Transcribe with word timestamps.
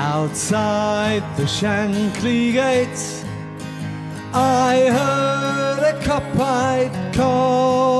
Outside 0.00 1.24
the 1.36 1.42
Shankly 1.42 2.52
gates, 2.52 3.24
I 4.32 4.90
heard 4.92 5.82
a 5.82 5.94
Kopite 6.04 7.12
calling. 7.14 7.98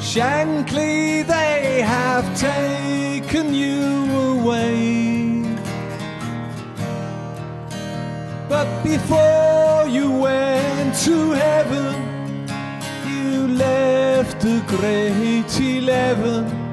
Shankly, 0.00 1.26
they 1.26 1.82
have 1.82 2.24
taken 2.38 3.52
you 3.52 4.40
away. 4.40 5.42
But 8.48 8.82
before 8.82 9.86
you 9.88 10.10
went 10.10 10.96
to 11.04 11.32
heaven, 11.32 12.48
you 13.06 13.48
left 13.48 14.40
the 14.40 14.62
great 14.66 15.60
eleven. 15.60 16.67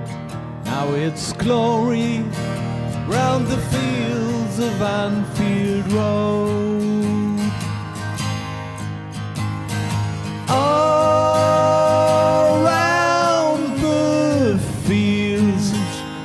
Now 0.78 0.92
it's 0.94 1.32
glory 1.32 2.20
round 3.08 3.48
the 3.48 3.62
fields 3.72 4.60
of 4.60 4.82
Anfield 4.82 5.90
Road. 5.94 7.40
All 10.50 11.46
round 12.62 13.78
the 13.80 14.60
fields 14.86 15.72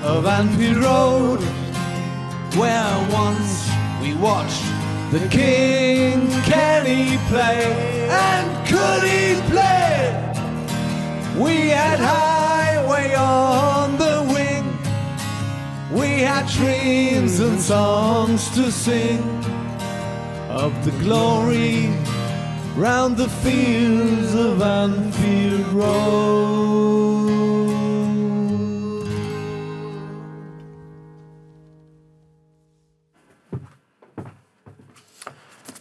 of 0.02 0.26
Anfield 0.26 0.78
Road, 0.78 1.40
where 2.58 3.08
once 3.12 3.70
we 4.02 4.14
watched 4.14 4.66
the 5.12 5.28
King 5.28 6.28
Kenny 6.42 7.18
play, 7.28 7.99
We 16.20 16.26
had 16.26 16.46
dreams 16.48 17.40
and 17.40 17.58
songs 17.58 18.50
to 18.50 18.70
sing 18.70 19.22
of 20.50 20.70
the 20.84 20.90
glory 21.02 21.88
round 22.76 23.16
the 23.16 23.26
fields 23.26 24.34
of 24.34 24.60
Anfield 24.60 25.66
Road. 25.72 27.30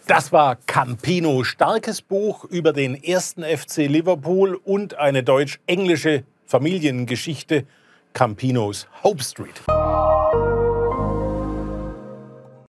Das 0.07 0.31
war 0.31 0.55
Campino, 0.65 1.43
starkes 1.43 2.01
Buch 2.01 2.45
über 2.45 2.71
den 2.71 2.95
ersten 2.95 3.43
FC 3.43 3.89
Liverpool 3.89 4.55
und 4.63 4.93
eine 4.93 5.21
deutsch-englische 5.21 6.23
Familiengeschichte 6.45 7.65
Campinos 8.13 8.87
Hope 9.03 9.21
Street. 9.21 9.61